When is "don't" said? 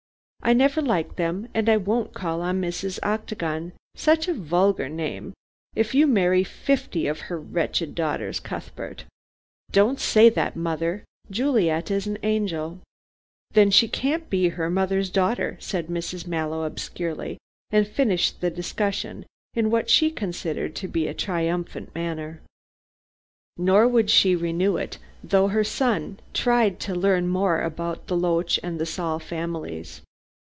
9.71-9.99